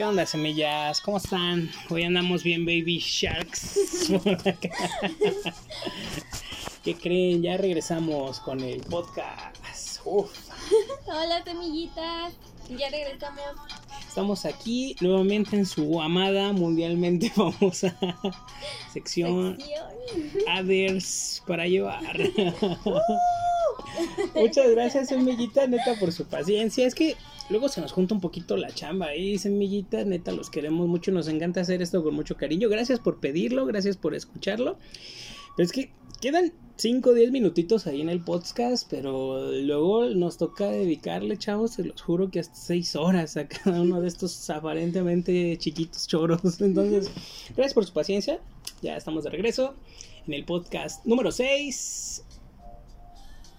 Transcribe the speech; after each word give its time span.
¿Qué 0.00 0.06
onda, 0.06 0.24
semillas? 0.24 0.98
¿Cómo 1.02 1.18
están? 1.18 1.70
Hoy 1.90 2.04
andamos 2.04 2.42
bien, 2.42 2.64
baby 2.64 3.00
sharks. 3.00 4.08
¿Qué 6.82 6.94
creen? 6.94 7.42
Ya 7.42 7.58
regresamos 7.58 8.40
con 8.40 8.60
el 8.60 8.80
podcast. 8.80 10.00
Uf. 10.06 10.32
Hola, 11.04 11.44
semillitas. 11.44 12.32
Ya 12.70 12.88
regresamos. 12.88 13.42
Estamos 14.08 14.46
aquí 14.46 14.96
nuevamente 15.02 15.56
en 15.56 15.66
su 15.66 16.00
amada, 16.00 16.54
mundialmente 16.54 17.28
famosa 17.34 17.94
sección 18.90 19.58
Sección. 19.58 19.58
Others 20.58 21.42
para 21.46 21.66
llevar. 21.66 22.18
Muchas 24.34 24.70
gracias, 24.70 25.08
semillita, 25.08 25.66
neta, 25.66 25.94
por 26.00 26.10
su 26.10 26.24
paciencia. 26.24 26.86
Es 26.86 26.94
que 26.94 27.18
luego 27.50 27.68
se 27.68 27.80
nos 27.80 27.92
junta 27.92 28.14
un 28.14 28.20
poquito 28.20 28.56
la 28.56 28.70
chamba 28.70 29.14
y 29.14 29.38
semillita, 29.38 30.04
neta, 30.04 30.32
los 30.32 30.50
queremos 30.50 30.88
mucho, 30.88 31.12
nos 31.12 31.28
encanta 31.28 31.60
hacer 31.60 31.82
esto 31.82 32.02
con 32.02 32.14
mucho 32.14 32.36
cariño. 32.36 32.68
Gracias 32.68 33.00
por 33.00 33.18
pedirlo, 33.18 33.66
gracias 33.66 33.96
por 33.96 34.14
escucharlo. 34.14 34.78
Pero 35.56 35.66
es 35.66 35.72
que 35.72 35.90
quedan 36.20 36.52
5 36.76 37.10
o 37.10 37.12
10 37.12 37.32
minutitos 37.32 37.86
ahí 37.86 38.00
en 38.00 38.08
el 38.08 38.20
podcast, 38.20 38.86
pero 38.88 39.52
luego 39.52 40.06
nos 40.06 40.38
toca 40.38 40.70
dedicarle, 40.70 41.36
chavos, 41.36 41.72
se 41.72 41.84
los 41.84 42.00
juro 42.00 42.30
que 42.30 42.40
hasta 42.40 42.54
6 42.54 42.96
horas 42.96 43.36
a 43.36 43.46
cada 43.48 43.82
uno 43.82 44.00
de 44.00 44.08
estos 44.08 44.48
aparentemente 44.48 45.56
chiquitos 45.58 46.06
choros. 46.06 46.40
Entonces, 46.60 47.10
gracias 47.54 47.74
por 47.74 47.84
su 47.84 47.92
paciencia. 47.92 48.40
Ya 48.80 48.96
estamos 48.96 49.24
de 49.24 49.30
regreso 49.30 49.74
en 50.26 50.34
el 50.34 50.44
podcast 50.44 51.04
número 51.04 51.32
6. 51.32 52.24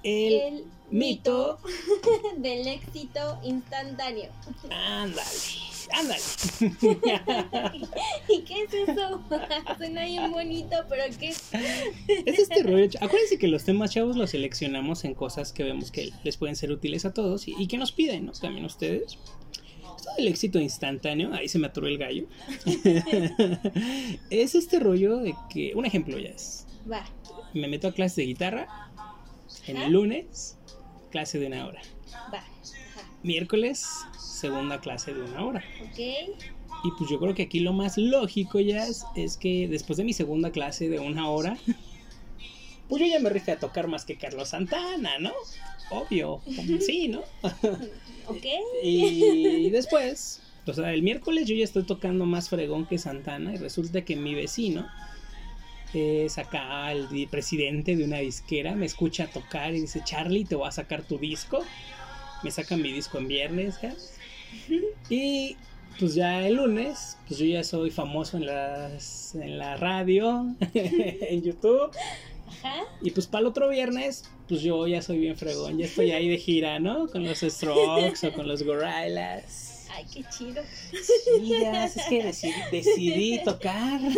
El, 0.03 0.33
El 0.33 0.63
mito. 0.89 1.59
del 2.37 2.67
éxito 2.67 3.39
instantáneo. 3.43 4.29
Ándale, 4.69 5.23
ándale. 5.93 6.21
¿Y 8.29 8.41
qué 8.41 8.63
es 8.63 8.73
eso? 8.73 9.21
Suena 9.77 10.05
bien 10.05 10.31
bonito, 10.31 10.75
pero 10.89 11.03
¿qué? 11.19 11.29
Es 11.29 12.39
este 12.39 12.63
rollo. 12.63 12.89
Acuérdense 12.99 13.37
que 13.37 13.47
los 13.47 13.63
temas, 13.63 13.91
chavos, 13.91 14.15
los 14.17 14.31
seleccionamos 14.31 15.05
en 15.05 15.13
cosas 15.13 15.53
que 15.53 15.63
vemos 15.63 15.91
que 15.91 16.11
les 16.23 16.37
pueden 16.37 16.55
ser 16.55 16.71
útiles 16.71 17.05
a 17.05 17.13
todos 17.13 17.47
y, 17.47 17.55
y 17.57 17.67
que 17.67 17.77
nos 17.77 17.91
piden, 17.91 18.25
¿no? 18.25 18.31
También 18.33 18.65
ustedes. 18.65 19.17
Esto 19.95 20.09
del 20.17 20.27
éxito 20.29 20.59
instantáneo, 20.59 21.31
ahí 21.33 21.47
se 21.47 21.59
me 21.59 21.67
atoró 21.67 21.85
el 21.87 21.99
gallo. 21.99 22.25
es 24.31 24.55
este 24.55 24.79
rollo 24.79 25.17
de 25.17 25.35
que, 25.49 25.73
un 25.75 25.85
ejemplo 25.85 26.17
ya 26.17 26.29
es, 26.29 26.65
Va. 26.91 27.05
me 27.53 27.67
meto 27.67 27.87
a 27.87 27.93
clase 27.93 28.21
de 28.21 28.27
guitarra 28.27 28.90
en 29.67 29.77
el 29.77 29.91
lunes, 29.91 30.57
clase 31.11 31.39
de 31.39 31.47
una 31.47 31.65
hora. 31.67 31.81
Va. 32.33 32.43
Miércoles, 33.23 33.85
segunda 34.17 34.79
clase 34.79 35.13
de 35.13 35.21
una 35.21 35.45
hora. 35.45 35.63
Ok. 35.89 35.99
Y 36.83 36.91
pues 36.97 37.09
yo 37.09 37.19
creo 37.19 37.35
que 37.35 37.43
aquí 37.43 37.59
lo 37.59 37.73
más 37.73 37.97
lógico 37.97 38.59
ya 38.59 38.87
es, 38.87 39.05
es 39.15 39.37
que 39.37 39.67
después 39.67 39.97
de 39.97 40.03
mi 40.03 40.13
segunda 40.13 40.51
clase 40.51 40.89
de 40.89 40.99
una 40.99 41.29
hora, 41.29 41.57
pues 42.89 43.01
yo 43.01 43.07
ya 43.07 43.19
me 43.19 43.29
rifé 43.29 43.51
a 43.51 43.59
tocar 43.59 43.87
más 43.87 44.05
que 44.05 44.17
Carlos 44.17 44.49
Santana, 44.49 45.19
¿no? 45.19 45.31
Obvio, 45.91 46.41
sí, 46.79 47.07
¿no? 47.07 47.21
Ok. 48.27 48.45
Y 48.83 49.69
después, 49.71 50.41
o 50.65 50.73
sea, 50.73 50.93
el 50.93 51.01
miércoles 51.03 51.47
yo 51.47 51.55
ya 51.55 51.63
estoy 51.63 51.83
tocando 51.83 52.25
más 52.25 52.49
fregón 52.49 52.85
que 52.85 52.97
Santana 52.97 53.53
y 53.53 53.57
resulta 53.57 54.05
que 54.05 54.15
mi 54.15 54.35
vecino 54.35 54.87
es 55.93 56.37
acá 56.37 56.91
el 56.91 57.27
presidente 57.29 57.95
de 57.95 58.03
una 58.03 58.17
disquera, 58.17 58.75
me 58.75 58.85
escucha 58.85 59.27
tocar 59.27 59.73
y 59.73 59.81
dice, 59.81 60.01
Charlie, 60.03 60.45
te 60.45 60.55
voy 60.55 60.67
a 60.67 60.71
sacar 60.71 61.03
tu 61.03 61.17
disco. 61.17 61.63
Me 62.43 62.51
sacan 62.51 62.81
mi 62.81 62.91
disco 62.91 63.17
en 63.17 63.27
viernes. 63.27 63.79
Y 65.09 65.57
pues 65.99 66.15
ya 66.15 66.45
el 66.45 66.55
lunes, 66.55 67.17
pues 67.27 67.39
yo 67.39 67.45
ya 67.45 67.63
soy 67.63 67.91
famoso 67.91 68.37
en, 68.37 68.45
las, 68.45 69.35
en 69.35 69.57
la 69.57 69.77
radio, 69.77 70.55
en 70.73 71.41
YouTube. 71.43 71.91
Ajá. 72.47 72.83
Y 73.01 73.11
pues 73.11 73.27
para 73.27 73.41
el 73.41 73.47
otro 73.47 73.69
viernes, 73.69 74.25
pues 74.47 74.61
yo 74.61 74.87
ya 74.87 75.01
soy 75.01 75.19
bien 75.19 75.37
fregón, 75.37 75.77
ya 75.77 75.85
estoy 75.85 76.11
ahí 76.11 76.29
de 76.29 76.37
gira, 76.37 76.79
¿no? 76.79 77.07
Con 77.07 77.23
los 77.23 77.39
Strokes 77.39 78.27
o 78.27 78.33
con 78.33 78.47
los 78.47 78.63
Gorillaz. 78.63 79.70
Ay, 79.93 80.05
qué 80.13 80.23
chido. 80.29 80.61
Es 80.91 82.05
que 82.07 82.23
decidí, 82.23 82.53
decidí 82.71 83.43
tocar. 83.43 83.99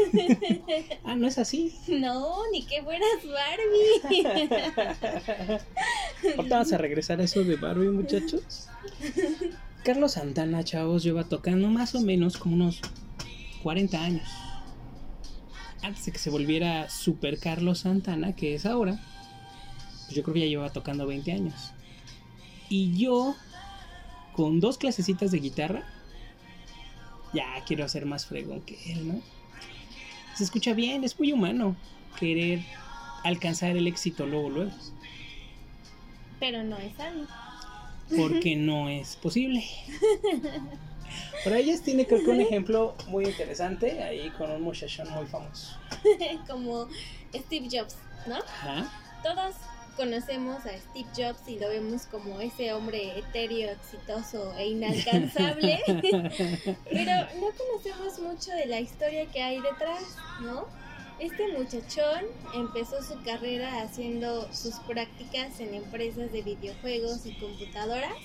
Ah, 1.06 1.16
no 1.16 1.28
es 1.28 1.38
así. 1.38 1.76
No, 1.88 2.50
ni 2.52 2.66
que 2.66 2.82
fueras 2.82 3.08
Barbie. 3.26 4.24
Ahorita 6.38 6.56
vamos 6.56 6.74
a 6.74 6.78
regresar 6.78 7.20
a 7.20 7.24
eso 7.24 7.44
de 7.44 7.58
Barbie, 7.58 7.90
muchachos. 7.90 8.70
Carlos 9.84 10.14
Santana, 10.14 10.64
chavos, 10.64 11.04
lleva 11.04 11.26
tocando 11.26 11.68
más 11.68 11.94
o 11.94 12.02
menos 12.02 12.38
como 12.38 12.56
unos 12.56 12.80
40 13.64 14.02
años. 14.02 14.30
Antes 15.82 16.06
de 16.06 16.14
que 16.14 16.20
se 16.20 16.30
volviera 16.30 16.90
Super 16.90 17.38
Carlos 17.38 17.80
Santana, 17.80 18.34
que 18.34 18.56
es 18.56 18.66
ahora, 18.66 18.98
pues 20.06 20.16
yo 20.16 20.24
creo 20.24 20.36
que 20.36 20.40
ya 20.42 20.48
lleva 20.48 20.72
tocando 20.72 21.06
20 21.06 21.32
años. 21.34 21.74
Y 22.70 22.98
yo, 22.98 23.36
con 24.34 24.60
dos 24.60 24.78
clasecitas 24.78 25.32
de 25.32 25.40
guitarra, 25.40 25.84
ya 27.34 27.46
quiero 27.66 27.88
ser 27.88 28.06
más 28.06 28.26
fregón 28.26 28.62
que 28.62 28.78
él, 28.92 29.08
¿no? 29.08 29.22
Se 30.36 30.44
escucha 30.44 30.74
bien, 30.74 31.04
es 31.04 31.18
muy 31.20 31.32
humano 31.32 31.76
querer 32.20 32.62
alcanzar 33.24 33.76
el 33.76 33.88
éxito 33.88 34.26
luego, 34.26 34.50
luego. 34.50 34.72
Pero 36.40 36.64
no 36.64 36.78
es 36.78 36.94
sano. 36.96 37.28
porque 38.16 38.56
no 38.58 38.90
es 38.90 39.16
posible. 39.16 39.64
Por 41.44 41.54
ahí 41.54 41.64
ellas 41.64 41.82
tiene 41.82 42.06
creo 42.06 42.24
que 42.24 42.32
un 42.32 42.42
ejemplo 42.42 42.96
muy 43.08 43.26
interesante 43.26 44.02
ahí 44.02 44.30
con 44.32 44.52
un 44.52 44.62
muchachón 44.62 45.10
muy 45.12 45.26
famoso. 45.26 45.78
Como 46.48 46.88
Steve 47.34 47.68
Jobs, 47.72 47.96
¿no? 48.28 48.38
Ajá. 48.38 48.92
Todos 49.24 49.56
conocemos 49.96 50.66
a 50.66 50.78
Steve 50.78 51.10
Jobs 51.16 51.48
y 51.48 51.60
lo 51.60 51.70
vemos 51.70 52.04
como 52.08 52.40
ese 52.42 52.74
hombre 52.74 53.20
etéreo, 53.20 53.72
exitoso 53.72 54.54
e 54.58 54.68
inalcanzable, 54.68 55.80
pero 55.88 57.12
no 57.40 57.48
conocemos 57.58 58.20
mucho 58.20 58.52
de 58.52 58.66
la 58.66 58.80
historia 58.80 59.26
que 59.28 59.42
hay 59.42 59.62
detrás, 59.62 60.04
¿no? 60.42 60.66
Este 61.20 61.48
muchachón 61.58 62.26
empezó 62.54 63.02
su 63.04 63.22
carrera 63.24 63.82
haciendo 63.84 64.52
sus 64.52 64.76
prácticas 64.80 65.60
en 65.60 65.76
empresas 65.76 66.32
de 66.32 66.42
videojuegos 66.42 67.26
y 67.26 67.34
computadoras 67.36 68.18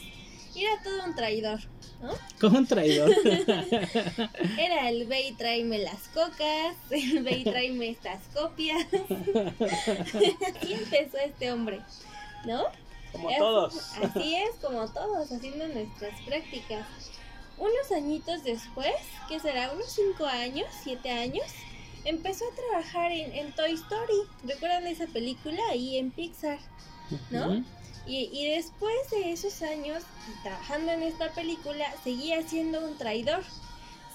era 0.65 0.83
todo 0.83 1.05
un 1.05 1.15
traidor, 1.15 1.61
¿no? 2.03 2.13
Como 2.41 2.59
un 2.59 2.67
traidor. 2.67 3.11
Era 4.59 4.89
el 4.89 5.07
ve 5.07 5.29
y 5.29 5.33
tráeme 5.33 5.79
las 5.79 6.09
cocas, 6.09 6.77
el 6.91 7.23
ve 7.23 7.39
y 7.39 7.45
tráeme 7.45 7.89
estas 7.91 8.21
copias. 8.35 8.87
Así 8.93 10.73
empezó 10.73 11.19
este 11.19 11.53
hombre, 11.53 11.81
¿no? 12.45 12.65
Como 13.13 13.31
Es- 13.31 13.39
todos. 13.39 13.75
Así 14.03 14.37
es, 14.37 14.51
como 14.63 14.87
todos, 14.93 15.31
haciendo 15.33 15.67
nuestras 15.69 16.21
prácticas. 16.23 16.87
Unos 17.59 17.91
añitos 17.95 18.45
después, 18.45 18.93
que 19.29 19.41
será 19.41 19.73
unos 19.73 19.91
5 19.93 20.25
años, 20.27 20.69
7 20.85 21.11
años, 21.11 21.45
empezó 22.05 22.45
a 22.45 22.55
trabajar 22.55 23.11
en, 23.11 23.33
en 23.33 23.53
Toy 23.53 23.73
Story. 23.73 24.15
¿Recuerdan 24.45 24.87
esa 24.87 25.07
película? 25.09 25.61
Ahí 25.71 25.99
en 25.99 26.11
Pixar. 26.13 26.59
¿no? 27.31 27.65
Y, 28.09 28.49
después 28.55 29.11
de 29.11 29.33
esos 29.33 29.61
años 29.61 30.03
trabajando 30.43 30.93
en 30.93 31.03
esta 31.03 31.31
película, 31.33 31.93
seguía 32.03 32.43
siendo 32.43 32.81
un 32.81 32.97
traidor. 32.97 33.45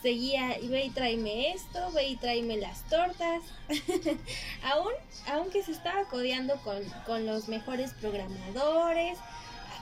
Seguía, 0.01 0.57
ve 0.63 0.85
y 0.85 0.89
tráeme 0.89 1.53
esto, 1.53 1.91
ve 1.91 2.07
y 2.07 2.15
tráeme 2.15 2.57
las 2.57 2.81
tortas. 2.89 3.43
aún, 4.63 4.91
aunque 5.31 5.61
se 5.61 5.71
estaba 5.71 6.05
codeando 6.05 6.55
con, 6.63 6.83
con 7.05 7.27
los 7.27 7.47
mejores 7.47 7.93
programadores, 7.93 9.19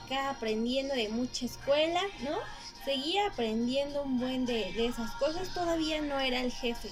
acá 0.04 0.28
aprendiendo 0.28 0.94
de 0.94 1.08
mucha 1.08 1.46
escuela, 1.46 2.02
¿no? 2.20 2.36
Seguía 2.84 3.28
aprendiendo 3.28 4.02
un 4.02 4.20
buen 4.20 4.44
de, 4.44 4.72
de 4.74 4.86
esas 4.86 5.10
cosas, 5.12 5.54
todavía 5.54 6.02
no 6.02 6.20
era 6.20 6.42
el 6.42 6.52
jefe. 6.52 6.90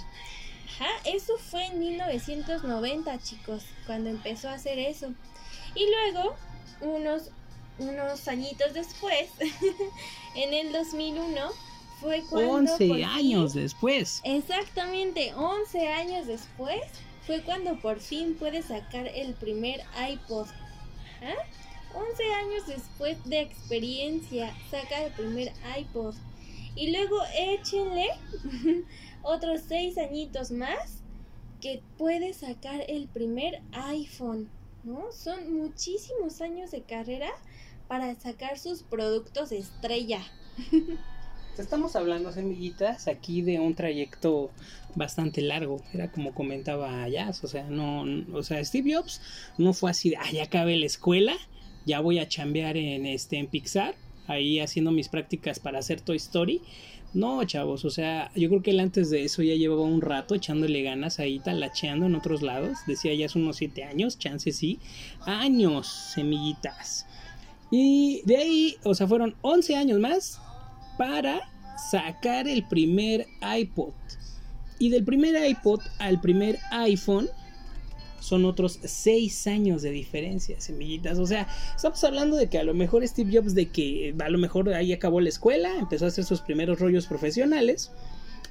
Ajá, 0.74 0.90
eso 1.04 1.36
fue 1.36 1.66
en 1.66 1.78
1990, 1.80 3.18
chicos, 3.18 3.62
cuando 3.86 4.08
empezó 4.08 4.48
a 4.48 4.54
hacer 4.54 4.78
eso. 4.78 5.12
Y 5.74 5.86
luego, 5.90 6.34
unos, 6.80 7.30
unos 7.78 8.28
añitos 8.28 8.72
después, 8.74 9.28
en 10.36 10.54
el 10.54 10.72
2001, 10.72 11.34
fue 12.00 12.22
cuando... 12.30 12.52
11 12.52 12.72
por 12.88 12.96
fin- 12.96 13.04
años 13.04 13.54
después. 13.54 14.20
Exactamente, 14.24 15.34
11 15.34 15.88
años 15.88 16.26
después 16.26 16.80
fue 17.26 17.42
cuando 17.42 17.78
por 17.80 18.00
fin 18.00 18.34
pude 18.34 18.62
sacar 18.62 19.06
el 19.08 19.34
primer 19.34 19.80
iPod. 20.10 20.46
¿Ah? 21.22 21.34
11 21.94 22.24
años 22.34 22.66
después 22.66 23.22
de 23.24 23.40
experiencia, 23.40 24.54
saca 24.70 25.04
el 25.04 25.12
primer 25.12 25.52
iPod. 25.78 26.14
Y 26.76 26.92
luego 26.92 27.16
échenle 27.36 28.06
otros 29.22 29.62
6 29.68 29.98
añitos 29.98 30.50
más 30.50 31.02
que 31.60 31.82
puede 31.98 32.32
sacar 32.32 32.82
el 32.88 33.06
primer 33.08 33.60
iPhone. 33.72 34.48
¿No? 34.84 35.12
Son 35.12 35.52
muchísimos 35.52 36.40
años 36.40 36.70
de 36.70 36.82
carrera 36.82 37.30
para 37.88 38.14
sacar 38.14 38.58
sus 38.58 38.82
productos 38.82 39.52
estrella. 39.52 40.20
Estamos 41.58 41.96
hablando, 41.96 42.32
semillitas, 42.32 43.06
aquí 43.06 43.42
de 43.42 43.58
un 43.58 43.74
trayecto 43.74 44.50
bastante 44.94 45.42
largo. 45.42 45.82
Era 45.92 46.10
como 46.10 46.32
comentaba 46.32 47.06
Jazz, 47.08 47.44
o 47.44 47.48
sea, 47.48 47.64
no, 47.64 48.04
o 48.32 48.42
sea, 48.42 48.64
Steve 48.64 48.94
Jobs 48.94 49.20
no 49.58 49.74
fue 49.74 49.90
así 49.90 50.10
de, 50.10 50.16
ah, 50.16 50.30
ya 50.32 50.44
acabé 50.44 50.76
la 50.76 50.86
escuela, 50.86 51.34
ya 51.84 52.00
voy 52.00 52.18
a 52.18 52.28
chambear 52.28 52.76
en, 52.76 53.04
este, 53.04 53.36
en 53.36 53.46
Pixar, 53.46 53.94
ahí 54.26 54.60
haciendo 54.60 54.90
mis 54.90 55.08
prácticas 55.08 55.58
para 55.58 55.80
hacer 55.80 56.00
Toy 56.00 56.16
Story. 56.16 56.62
No, 57.12 57.42
chavos, 57.44 57.84
o 57.84 57.90
sea, 57.90 58.30
yo 58.36 58.48
creo 58.48 58.62
que 58.62 58.70
él 58.70 58.78
antes 58.78 59.10
de 59.10 59.24
eso 59.24 59.42
ya 59.42 59.54
llevaba 59.54 59.82
un 59.82 60.00
rato 60.00 60.36
echándole 60.36 60.82
ganas 60.82 61.18
ahí, 61.18 61.40
talacheando 61.40 62.06
en 62.06 62.14
otros 62.14 62.40
lados. 62.40 62.78
Decía 62.86 63.12
ya 63.14 63.26
hace 63.26 63.38
unos 63.38 63.56
7 63.56 63.82
años, 63.82 64.18
chance 64.18 64.52
sí. 64.52 64.78
Años, 65.26 66.12
semillitas. 66.14 67.06
Y 67.70 68.22
de 68.26 68.36
ahí, 68.36 68.76
o 68.84 68.94
sea, 68.94 69.08
fueron 69.08 69.34
11 69.42 69.74
años 69.74 69.98
más 69.98 70.40
para 70.98 71.40
sacar 71.90 72.46
el 72.46 72.62
primer 72.68 73.26
iPod. 73.58 73.92
Y 74.78 74.90
del 74.90 75.04
primer 75.04 75.34
iPod 75.48 75.80
al 75.98 76.20
primer 76.20 76.58
iPhone 76.70 77.28
son 78.20 78.44
otros 78.44 78.78
6 78.82 79.46
años 79.48 79.82
de 79.82 79.90
diferencia, 79.90 80.60
semillitas. 80.60 81.18
O 81.18 81.26
sea, 81.26 81.48
estamos 81.74 82.02
hablando 82.04 82.36
de 82.36 82.48
que 82.48 82.58
a 82.58 82.62
lo 82.62 82.74
mejor 82.74 83.06
Steve 83.06 83.30
Jobs, 83.36 83.54
de 83.54 83.70
que 83.70 84.14
a 84.18 84.28
lo 84.28 84.38
mejor 84.38 84.72
ahí 84.72 84.92
acabó 84.92 85.20
la 85.20 85.28
escuela, 85.28 85.76
empezó 85.78 86.04
a 86.04 86.08
hacer 86.08 86.24
sus 86.24 86.40
primeros 86.40 86.78
rollos 86.78 87.06
profesionales. 87.06 87.90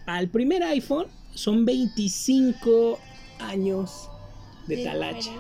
Al 0.06 0.28
primer 0.30 0.64
iPhone 0.64 1.08
son 1.34 1.66
25 1.66 3.00
años 3.40 4.10
de, 4.68 4.84
talacha. 4.84 5.32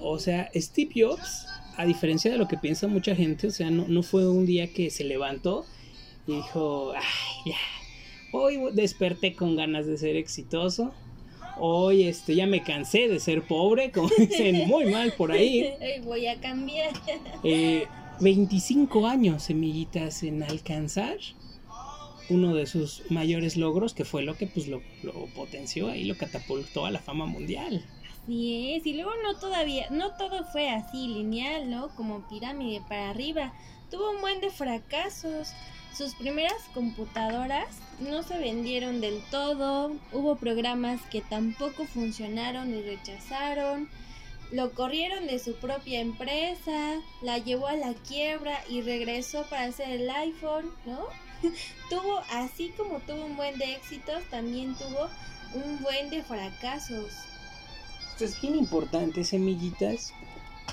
O 0.00 0.18
sea, 0.18 0.50
Steve 0.54 0.90
Jobs, 0.96 1.46
a 1.76 1.84
diferencia 1.84 2.30
de 2.30 2.38
lo 2.38 2.48
que 2.48 2.56
piensa 2.56 2.86
mucha 2.86 3.14
gente, 3.14 3.48
o 3.48 3.50
sea, 3.50 3.70
no, 3.70 3.86
no 3.88 4.02
fue 4.02 4.28
un 4.28 4.46
día 4.46 4.72
que 4.72 4.90
se 4.90 5.04
levantó 5.04 5.64
y 6.26 6.36
dijo, 6.36 6.92
ay, 6.92 7.52
ya, 7.52 7.56
hoy 8.32 8.58
desperté 8.72 9.34
con 9.34 9.56
ganas 9.56 9.86
de 9.86 9.98
ser 9.98 10.16
exitoso. 10.16 10.92
Hoy 11.58 12.04
este 12.04 12.34
ya 12.34 12.46
me 12.46 12.62
cansé 12.62 13.08
de 13.08 13.20
ser 13.20 13.42
pobre, 13.42 13.90
como 13.92 14.08
dicen 14.18 14.66
muy 14.68 14.86
mal 14.86 15.12
por 15.12 15.32
ahí. 15.32 15.72
Voy 16.04 16.26
a 16.26 16.40
cambiar. 16.40 16.92
25 18.20 19.06
eh, 19.06 19.10
años, 19.10 19.44
semillitas, 19.44 20.22
en 20.22 20.42
alcanzar 20.42 21.18
uno 22.28 22.54
de 22.54 22.66
sus 22.66 23.02
mayores 23.10 23.56
logros, 23.56 23.94
que 23.94 24.04
fue 24.04 24.22
lo 24.22 24.36
que 24.36 24.46
pues 24.46 24.68
lo, 24.68 24.82
lo 25.02 25.12
potenció 25.34 25.88
ahí, 25.88 26.04
lo 26.04 26.16
catapultó 26.16 26.86
a 26.86 26.90
la 26.90 27.00
fama 27.00 27.26
mundial. 27.26 27.84
Así 28.22 28.74
es, 28.74 28.86
y 28.86 28.94
luego 28.94 29.10
no 29.22 29.38
todavía, 29.38 29.86
no 29.90 30.16
todo 30.16 30.44
fue 30.44 30.70
así 30.70 31.08
lineal, 31.08 31.70
¿no? 31.70 31.88
Como 31.96 32.28
pirámide 32.28 32.80
para 32.88 33.10
arriba. 33.10 33.52
Tuvo 33.92 34.10
un 34.10 34.22
buen 34.22 34.40
de 34.40 34.50
fracasos. 34.50 35.52
Sus 35.94 36.14
primeras 36.14 36.62
computadoras 36.72 37.68
no 38.00 38.22
se 38.22 38.38
vendieron 38.38 39.02
del 39.02 39.22
todo, 39.30 39.94
hubo 40.12 40.36
programas 40.36 41.02
que 41.10 41.20
tampoco 41.20 41.84
funcionaron 41.84 42.74
y 42.74 42.80
rechazaron, 42.80 43.90
lo 44.50 44.72
corrieron 44.72 45.26
de 45.26 45.38
su 45.38 45.54
propia 45.56 46.00
empresa, 46.00 47.02
la 47.20 47.36
llevó 47.36 47.66
a 47.66 47.76
la 47.76 47.92
quiebra 47.92 48.58
y 48.70 48.80
regresó 48.80 49.44
para 49.50 49.64
hacer 49.64 49.90
el 49.90 50.08
iPhone, 50.08 50.70
¿no? 50.86 51.00
tuvo, 51.90 52.22
así 52.30 52.70
como 52.70 53.00
tuvo 53.00 53.26
un 53.26 53.36
buen 53.36 53.58
de 53.58 53.74
éxitos, 53.74 54.24
también 54.30 54.74
tuvo 54.74 55.10
un 55.52 55.82
buen 55.82 56.08
de 56.08 56.22
fracasos. 56.22 57.12
Esto 58.12 58.24
es 58.24 58.40
bien 58.40 58.56
importante, 58.56 59.22
semillitas, 59.22 60.14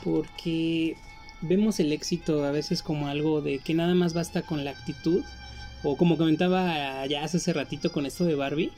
porque 0.06 0.96
vemos 1.42 1.80
el 1.80 1.92
éxito 1.92 2.44
a 2.44 2.52
veces 2.52 2.84
como 2.84 3.08
algo 3.08 3.42
de 3.42 3.60
que 3.60 3.74
nada 3.74 3.96
más 3.96 4.14
basta 4.14 4.42
con 4.42 4.64
la 4.64 4.72
actitud, 4.72 5.24
o 5.84 5.96
como 5.96 6.18
comentaba 6.18 7.06
ya 7.06 7.24
hace 7.24 7.54
ratito 7.54 7.92
con 7.92 8.06
esto 8.06 8.26
de 8.26 8.36
Barbie, 8.36 8.72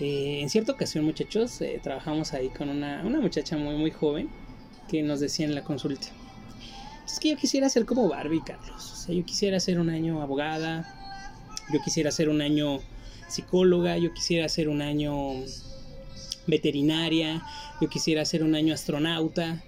eh, 0.00 0.40
en 0.40 0.48
cierta 0.48 0.72
ocasión 0.72 1.04
muchachos, 1.04 1.60
eh, 1.60 1.80
trabajamos 1.82 2.32
ahí 2.32 2.48
con 2.50 2.68
una, 2.68 3.02
una, 3.04 3.20
muchacha 3.20 3.56
muy 3.56 3.76
muy 3.76 3.90
joven 3.90 4.28
que 4.88 5.02
nos 5.02 5.20
decía 5.20 5.46
en 5.46 5.54
la 5.54 5.64
consulta, 5.64 6.06
es 7.04 7.18
que 7.20 7.30
yo 7.30 7.36
quisiera 7.36 7.68
ser 7.68 7.84
como 7.84 8.08
Barbie, 8.08 8.42
Carlos, 8.44 8.92
o 8.92 8.96
sea, 8.96 9.14
yo 9.14 9.24
quisiera 9.24 9.60
ser 9.60 9.78
un 9.78 9.90
año 9.90 10.22
abogada, 10.22 10.94
yo 11.72 11.80
quisiera 11.82 12.10
ser 12.10 12.28
un 12.28 12.40
año 12.40 12.80
psicóloga, 13.28 13.98
yo 13.98 14.14
quisiera 14.14 14.48
ser 14.48 14.68
un 14.68 14.80
año 14.80 15.12
veterinaria, 16.46 17.42
yo 17.80 17.88
quisiera 17.88 18.24
ser 18.24 18.42
un 18.42 18.54
año 18.54 18.72
astronauta, 18.72 19.62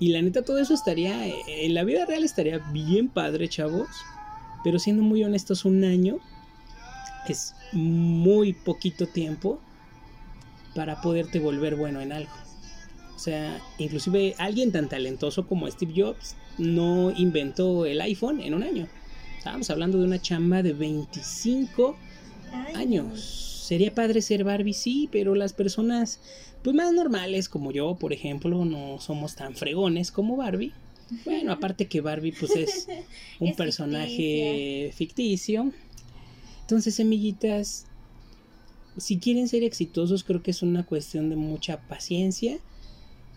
y 0.00 0.08
la 0.08 0.22
neta, 0.22 0.42
todo 0.42 0.58
eso 0.58 0.74
estaría, 0.74 1.26
en 1.26 1.74
la 1.74 1.84
vida 1.84 2.04
real 2.06 2.24
estaría 2.24 2.58
bien 2.58 3.08
padre, 3.08 3.48
chavos. 3.48 3.88
Pero 4.64 4.78
siendo 4.78 5.02
muy 5.02 5.22
honestos, 5.22 5.64
un 5.64 5.84
año 5.84 6.18
es 7.28 7.54
muy 7.72 8.52
poquito 8.52 9.06
tiempo 9.06 9.60
para 10.74 11.00
poderte 11.00 11.38
volver 11.38 11.76
bueno 11.76 12.00
en 12.00 12.12
algo. 12.12 12.32
O 13.14 13.18
sea, 13.18 13.60
inclusive 13.78 14.34
alguien 14.38 14.72
tan 14.72 14.88
talentoso 14.88 15.46
como 15.46 15.70
Steve 15.70 15.92
Jobs 15.96 16.36
no 16.58 17.12
inventó 17.16 17.86
el 17.86 18.00
iPhone 18.00 18.40
en 18.40 18.54
un 18.54 18.62
año. 18.62 18.88
Estábamos 19.38 19.70
hablando 19.70 19.98
de 19.98 20.04
una 20.04 20.20
chamba 20.20 20.62
de 20.62 20.72
25 20.72 21.96
años. 22.74 23.53
Sería 23.64 23.94
padre 23.94 24.20
ser 24.20 24.44
Barbie, 24.44 24.74
sí, 24.74 25.08
pero 25.10 25.34
las 25.34 25.54
personas 25.54 26.20
pues 26.62 26.76
más 26.76 26.92
normales 26.92 27.48
como 27.48 27.72
yo, 27.72 27.94
por 27.94 28.12
ejemplo, 28.12 28.66
no 28.66 29.00
somos 29.00 29.36
tan 29.36 29.54
fregones 29.56 30.12
como 30.12 30.36
Barbie. 30.36 30.74
Bueno, 31.24 31.50
aparte 31.50 31.86
que 31.86 32.02
Barbie 32.02 32.34
pues 32.38 32.54
es 32.56 32.86
un 33.40 33.54
personaje 33.54 34.92
ficticio. 34.94 35.72
Entonces, 36.60 36.94
semillitas, 36.94 37.86
si 38.98 39.16
quieren 39.18 39.48
ser 39.48 39.62
exitosos, 39.62 40.24
creo 40.24 40.42
que 40.42 40.50
es 40.50 40.60
una 40.62 40.84
cuestión 40.84 41.30
de 41.30 41.36
mucha 41.36 41.80
paciencia 41.80 42.58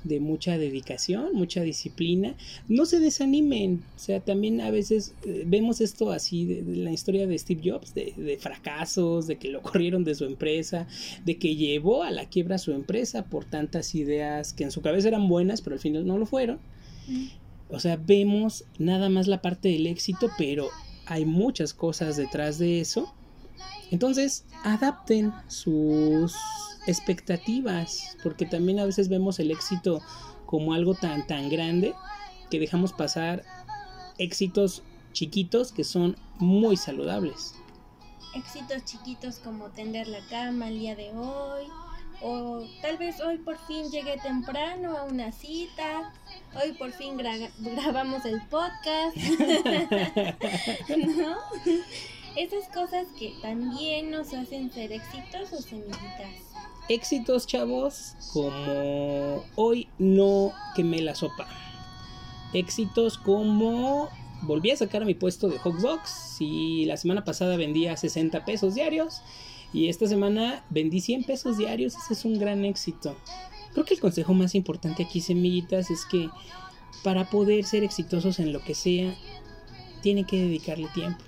de 0.07 0.19
mucha 0.19 0.57
dedicación, 0.57 1.29
mucha 1.33 1.61
disciplina. 1.61 2.35
No 2.67 2.85
se 2.85 2.99
desanimen, 2.99 3.83
o 3.95 3.99
sea, 3.99 4.19
también 4.19 4.61
a 4.61 4.71
veces 4.71 5.13
eh, 5.25 5.43
vemos 5.45 5.81
esto 5.81 6.11
así 6.11 6.45
de, 6.45 6.75
la 6.77 6.91
historia 6.91 7.27
de 7.27 7.37
Steve 7.37 7.61
Jobs, 7.63 7.93
de, 7.93 8.37
fracasos, 8.39 9.27
de 9.27 9.37
que 9.37 9.49
lo 9.49 9.61
corrieron 9.63 10.03
de 10.03 10.15
su 10.15 10.25
empresa, 10.25 10.87
de 11.25 11.37
que 11.37 11.55
llevó 11.55 12.03
a 12.03 12.11
la 12.11 12.25
quiebra 12.25 12.57
su 12.57 12.71
empresa 12.71 13.25
por 13.25 13.45
tantas 13.45 13.95
ideas 13.95 14.53
que 14.53 14.63
en 14.63 14.71
su 14.71 14.81
cabeza 14.81 15.07
eran 15.07 15.27
buenas, 15.27 15.61
pero 15.61 15.75
al 15.75 15.79
final 15.79 16.05
no 16.05 16.17
lo 16.17 16.25
fueron. 16.25 16.59
Mm. 17.07 17.25
O 17.69 17.79
sea, 17.79 17.97
vemos 17.97 18.63
nada 18.79 19.09
más 19.09 19.27
la 19.27 19.41
parte 19.41 19.69
del 19.69 19.87
éxito, 19.87 20.29
pero 20.37 20.69
hay 21.05 21.25
muchas 21.25 21.73
cosas 21.73 22.17
detrás 22.17 22.59
de 22.59 22.79
eso. 22.79 23.13
Entonces, 23.91 24.45
adapten 24.63 25.33
sus 25.47 26.35
expectativas, 26.87 28.17
porque 28.23 28.45
también 28.45 28.79
a 28.79 28.85
veces 28.85 29.09
vemos 29.09 29.39
el 29.39 29.51
éxito 29.51 30.01
como 30.45 30.73
algo 30.73 30.95
tan 30.95 31.27
tan 31.27 31.49
grande 31.49 31.93
que 32.49 32.59
dejamos 32.59 32.93
pasar 32.93 33.43
éxitos 34.17 34.81
chiquitos 35.13 35.71
que 35.71 35.83
son 35.83 36.17
muy 36.39 36.77
saludables. 36.77 37.53
Éxitos 38.33 38.83
chiquitos 38.85 39.39
como 39.39 39.65
tender 39.69 40.07
la 40.07 40.25
cama 40.29 40.69
el 40.69 40.79
día 40.79 40.95
de 40.95 41.11
hoy, 41.11 41.65
o 42.21 42.63
tal 42.81 42.97
vez 42.97 43.19
hoy 43.21 43.37
por 43.37 43.57
fin 43.67 43.91
llegué 43.91 44.17
temprano 44.17 44.97
a 44.97 45.03
una 45.03 45.31
cita, 45.31 46.11
hoy 46.61 46.73
por 46.73 46.91
fin 46.91 47.17
grabamos 47.59 48.25
el 48.25 48.41
podcast, 48.47 49.15
¿no? 51.17 51.37
Esas 52.37 52.69
cosas 52.69 53.07
que 53.19 53.33
también 53.41 54.11
nos 54.11 54.33
hacen 54.33 54.71
ser 54.71 54.91
exitosos, 54.91 55.65
semillitas 55.65 56.47
éxitos, 56.89 57.47
chavos, 57.47 58.15
como 58.31 59.43
hoy 59.55 59.87
no 59.97 60.53
quemé 60.75 61.01
la 61.01 61.15
sopa. 61.15 61.47
Éxitos 62.53 63.17
como 63.17 64.09
volví 64.43 64.71
a 64.71 64.77
sacar 64.77 65.01
a 65.01 65.05
mi 65.05 65.13
puesto 65.13 65.49
de 65.49 65.59
Hotbox 65.59 66.37
y 66.39 66.85
la 66.85 66.97
semana 66.97 67.25
pasada 67.25 67.57
vendía 67.57 67.97
60 67.97 68.45
pesos 68.45 68.75
diarios 68.75 69.21
y 69.73 69.89
esta 69.89 70.07
semana 70.07 70.63
vendí 70.69 71.01
100 71.01 71.25
pesos 71.25 71.57
diarios. 71.57 71.95
Ese 71.95 72.13
es 72.13 72.25
un 72.25 72.39
gran 72.39 72.63
éxito. 72.63 73.17
Creo 73.73 73.85
que 73.85 73.93
el 73.93 73.99
consejo 73.99 74.33
más 74.33 74.55
importante 74.55 75.03
aquí, 75.03 75.19
semillitas, 75.19 75.91
es 75.91 76.05
que 76.05 76.29
para 77.03 77.29
poder 77.29 77.65
ser 77.65 77.83
exitosos 77.83 78.39
en 78.39 78.53
lo 78.53 78.63
que 78.63 78.75
sea, 78.75 79.13
tiene 80.01 80.25
que 80.25 80.37
dedicarle 80.37 80.87
tiempo 80.93 81.23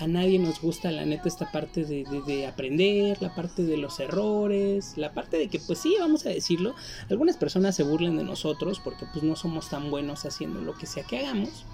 a 0.00 0.06
nadie 0.06 0.38
nos 0.38 0.62
gusta 0.62 0.90
la 0.90 1.04
neta 1.04 1.28
esta 1.28 1.52
parte 1.52 1.84
de, 1.84 2.46
aprender, 2.46 3.20
la 3.20 3.34
parte 3.34 3.62
de 3.62 3.76
los 3.76 4.00
errores, 4.00 4.96
la 4.96 5.12
parte 5.12 5.36
de 5.36 5.48
que 5.48 5.60
pues 5.60 5.78
sí, 5.78 5.94
vamos 6.00 6.24
a 6.24 6.30
decirlo, 6.30 6.74
algunas 7.10 7.36
personas 7.36 7.76
se 7.76 7.82
burlan 7.82 8.16
de 8.16 8.24
nosotros 8.24 8.80
porque 8.80 9.04
pues 9.12 9.22
no 9.22 9.36
somos 9.36 9.68
tan 9.68 9.90
buenos 9.90 10.24
haciendo 10.24 10.62
lo 10.62 10.74
que 10.74 10.86
sea 10.86 11.04
que 11.04 11.18
hagamos, 11.18 11.66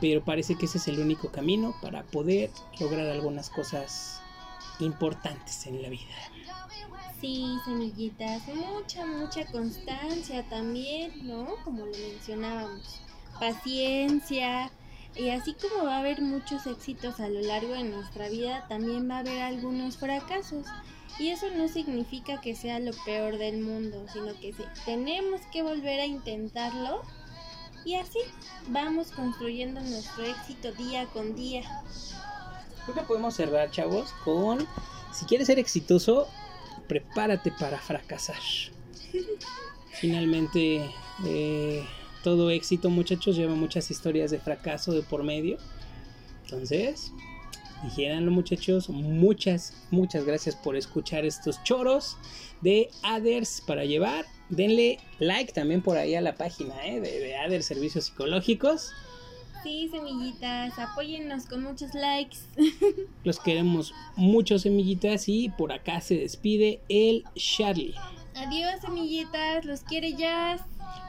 pero 0.00 0.24
parece 0.24 0.54
que 0.54 0.66
ese 0.66 0.78
es 0.78 0.86
el 0.86 1.00
único 1.00 1.32
camino 1.32 1.74
para 1.82 2.04
poder 2.04 2.50
lograr 2.78 3.08
algunas 3.08 3.50
cosas 3.50 4.20
importantes 4.78 5.66
en 5.66 5.82
la 5.82 5.88
vida. 5.88 6.04
Sí, 7.20 7.58
semillitas, 7.64 8.42
mucha, 8.46 9.04
mucha 9.04 9.44
constancia 9.46 10.48
también, 10.48 11.26
¿no? 11.26 11.46
Como 11.64 11.86
lo 11.86 11.92
mencionábamos, 11.92 13.00
paciencia, 13.40 14.70
Y 15.18 15.30
así 15.30 15.54
como 15.54 15.84
va 15.84 15.96
a 15.96 16.00
haber 16.00 16.20
muchos 16.20 16.66
éxitos 16.66 17.20
a 17.20 17.28
lo 17.28 17.40
largo 17.40 17.72
de 17.72 17.84
nuestra 17.84 18.28
vida, 18.28 18.66
también 18.68 19.08
va 19.08 19.16
a 19.16 19.20
haber 19.20 19.40
algunos 19.40 19.96
fracasos. 19.96 20.66
Y 21.18 21.30
eso 21.30 21.46
no 21.56 21.68
significa 21.68 22.40
que 22.40 22.54
sea 22.54 22.78
lo 22.78 22.92
peor 23.04 23.38
del 23.38 23.58
mundo, 23.58 24.04
sino 24.12 24.38
que 24.38 24.52
sí, 24.52 24.62
tenemos 24.84 25.40
que 25.50 25.62
volver 25.62 26.00
a 26.00 26.06
intentarlo. 26.06 27.02
Y 27.84 27.94
así 27.94 28.18
vamos 28.68 29.10
construyendo 29.12 29.80
nuestro 29.80 30.24
éxito 30.24 30.72
día 30.72 31.06
con 31.06 31.34
día. 31.34 31.62
Creo 32.84 32.94
que 32.94 33.02
podemos 33.02 33.34
cerrar, 33.34 33.70
chavos, 33.70 34.12
con 34.24 34.66
si 35.12 35.24
quieres 35.24 35.46
ser 35.46 35.58
exitoso, 35.58 36.28
prepárate 36.88 37.50
para 37.52 37.78
fracasar. 37.78 38.40
Finalmente, 39.92 40.90
eh, 41.24 41.86
todo 42.26 42.50
éxito, 42.50 42.90
muchachos, 42.90 43.36
lleva 43.36 43.54
muchas 43.54 43.88
historias 43.88 44.32
de 44.32 44.40
fracaso 44.40 44.90
de 44.90 45.02
por 45.02 45.22
medio. 45.22 45.58
Entonces, 46.42 47.12
dijéranlo, 47.84 48.32
muchachos, 48.32 48.88
muchas, 48.88 49.72
muchas 49.92 50.24
gracias 50.24 50.56
por 50.56 50.74
escuchar 50.74 51.24
estos 51.24 51.62
choros 51.62 52.16
de 52.62 52.90
Aders 53.04 53.62
para 53.64 53.84
llevar. 53.84 54.24
Denle 54.48 54.98
like 55.20 55.52
también 55.52 55.82
por 55.82 55.98
ahí 55.98 56.16
a 56.16 56.20
la 56.20 56.34
página 56.34 56.74
¿eh? 56.84 56.98
de, 56.98 57.20
de 57.20 57.36
Aders 57.36 57.66
Servicios 57.66 58.06
Psicológicos. 58.06 58.90
Sí, 59.62 59.88
semillitas, 59.92 60.76
apóyennos 60.80 61.46
con 61.46 61.62
muchos 61.62 61.94
likes. 61.94 62.38
Los 63.22 63.38
queremos 63.38 63.94
mucho, 64.16 64.58
semillitas, 64.58 65.28
y 65.28 65.50
por 65.50 65.72
acá 65.72 66.00
se 66.00 66.16
despide 66.16 66.80
el 66.88 67.22
Charlie. 67.36 67.94
Adiós, 68.34 68.80
semillitas, 68.80 69.64
los 69.64 69.80
quiere 69.80 70.12
ya. 70.14 70.58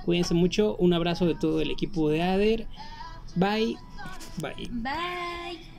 Cuídense 0.05 0.33
mucho, 0.33 0.75
un 0.77 0.93
abrazo 0.93 1.25
de 1.25 1.35
todo 1.35 1.61
el 1.61 1.71
equipo 1.71 2.09
de 2.09 2.23
Ader. 2.23 2.67
Bye, 3.35 3.77
bye. 4.41 4.69
Bye. 4.71 5.76